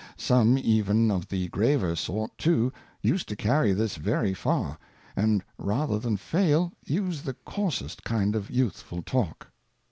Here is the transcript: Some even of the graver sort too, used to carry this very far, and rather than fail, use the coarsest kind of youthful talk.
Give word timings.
Some 0.17 0.57
even 0.57 1.11
of 1.11 1.27
the 1.27 1.47
graver 1.49 1.95
sort 1.95 2.35
too, 2.35 2.73
used 3.03 3.29
to 3.29 3.35
carry 3.35 3.71
this 3.71 3.97
very 3.97 4.33
far, 4.33 4.79
and 5.15 5.43
rather 5.59 5.99
than 5.99 6.17
fail, 6.17 6.73
use 6.83 7.21
the 7.21 7.35
coarsest 7.35 8.03
kind 8.03 8.35
of 8.35 8.49
youthful 8.49 9.03
talk. 9.03 9.51